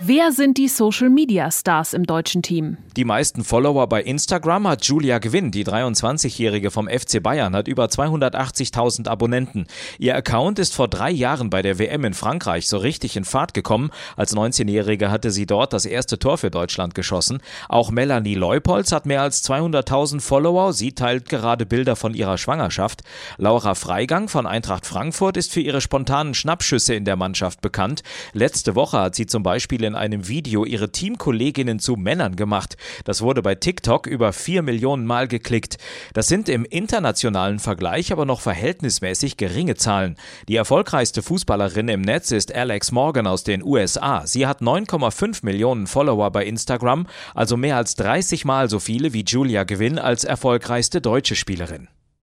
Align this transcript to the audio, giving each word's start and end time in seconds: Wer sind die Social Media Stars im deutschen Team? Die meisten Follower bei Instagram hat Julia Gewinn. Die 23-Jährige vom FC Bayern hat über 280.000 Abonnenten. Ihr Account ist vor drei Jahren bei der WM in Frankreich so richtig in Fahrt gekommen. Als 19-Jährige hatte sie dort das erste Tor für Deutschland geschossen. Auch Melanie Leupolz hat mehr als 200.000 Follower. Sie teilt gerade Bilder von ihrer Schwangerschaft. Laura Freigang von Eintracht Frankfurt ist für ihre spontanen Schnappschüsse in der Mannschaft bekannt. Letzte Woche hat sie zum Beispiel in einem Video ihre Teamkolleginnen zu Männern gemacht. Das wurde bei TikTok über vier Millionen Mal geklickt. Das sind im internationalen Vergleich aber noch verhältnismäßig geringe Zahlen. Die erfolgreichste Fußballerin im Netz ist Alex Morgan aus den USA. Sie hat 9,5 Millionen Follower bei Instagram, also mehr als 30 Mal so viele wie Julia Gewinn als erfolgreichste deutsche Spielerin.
Wer 0.00 0.30
sind 0.30 0.58
die 0.58 0.68
Social 0.68 1.10
Media 1.10 1.50
Stars 1.50 1.92
im 1.92 2.06
deutschen 2.06 2.40
Team? 2.40 2.76
Die 2.96 3.04
meisten 3.04 3.42
Follower 3.42 3.88
bei 3.88 4.00
Instagram 4.00 4.68
hat 4.68 4.84
Julia 4.84 5.18
Gewinn. 5.18 5.50
Die 5.50 5.64
23-Jährige 5.64 6.70
vom 6.70 6.86
FC 6.86 7.20
Bayern 7.20 7.56
hat 7.56 7.66
über 7.66 7.86
280.000 7.86 9.08
Abonnenten. 9.08 9.66
Ihr 9.98 10.14
Account 10.14 10.60
ist 10.60 10.76
vor 10.76 10.86
drei 10.86 11.10
Jahren 11.10 11.50
bei 11.50 11.62
der 11.62 11.80
WM 11.80 12.04
in 12.04 12.14
Frankreich 12.14 12.68
so 12.68 12.76
richtig 12.76 13.16
in 13.16 13.24
Fahrt 13.24 13.54
gekommen. 13.54 13.90
Als 14.16 14.36
19-Jährige 14.36 15.10
hatte 15.10 15.32
sie 15.32 15.46
dort 15.46 15.72
das 15.72 15.84
erste 15.84 16.20
Tor 16.20 16.38
für 16.38 16.52
Deutschland 16.52 16.94
geschossen. 16.94 17.40
Auch 17.68 17.90
Melanie 17.90 18.36
Leupolz 18.36 18.92
hat 18.92 19.04
mehr 19.04 19.22
als 19.22 19.42
200.000 19.50 20.20
Follower. 20.20 20.72
Sie 20.74 20.92
teilt 20.92 21.28
gerade 21.28 21.66
Bilder 21.66 21.96
von 21.96 22.14
ihrer 22.14 22.38
Schwangerschaft. 22.38 23.02
Laura 23.36 23.74
Freigang 23.74 24.28
von 24.28 24.46
Eintracht 24.46 24.86
Frankfurt 24.86 25.36
ist 25.36 25.52
für 25.52 25.60
ihre 25.60 25.80
spontanen 25.80 26.34
Schnappschüsse 26.34 26.94
in 26.94 27.04
der 27.04 27.16
Mannschaft 27.16 27.62
bekannt. 27.62 28.04
Letzte 28.32 28.76
Woche 28.76 29.00
hat 29.00 29.16
sie 29.16 29.26
zum 29.26 29.42
Beispiel 29.42 29.87
in 29.88 29.96
einem 29.96 30.28
Video 30.28 30.64
ihre 30.64 30.92
Teamkolleginnen 30.92 31.80
zu 31.80 31.96
Männern 31.96 32.36
gemacht. 32.36 32.76
Das 33.04 33.22
wurde 33.22 33.42
bei 33.42 33.56
TikTok 33.56 34.06
über 34.06 34.32
vier 34.32 34.62
Millionen 34.62 35.04
Mal 35.04 35.26
geklickt. 35.26 35.78
Das 36.14 36.28
sind 36.28 36.48
im 36.48 36.64
internationalen 36.64 37.58
Vergleich 37.58 38.12
aber 38.12 38.24
noch 38.24 38.40
verhältnismäßig 38.40 39.36
geringe 39.36 39.74
Zahlen. 39.74 40.16
Die 40.48 40.54
erfolgreichste 40.54 41.22
Fußballerin 41.22 41.88
im 41.88 42.02
Netz 42.02 42.30
ist 42.30 42.54
Alex 42.54 42.92
Morgan 42.92 43.26
aus 43.26 43.42
den 43.42 43.64
USA. 43.64 44.26
Sie 44.26 44.46
hat 44.46 44.62
9,5 44.62 45.44
Millionen 45.44 45.88
Follower 45.88 46.30
bei 46.30 46.44
Instagram, 46.44 47.08
also 47.34 47.56
mehr 47.56 47.76
als 47.76 47.96
30 47.96 48.44
Mal 48.44 48.70
so 48.70 48.78
viele 48.78 49.12
wie 49.12 49.24
Julia 49.26 49.64
Gewinn 49.64 49.98
als 49.98 50.22
erfolgreichste 50.22 51.00
deutsche 51.00 51.34
Spielerin. 51.34 51.88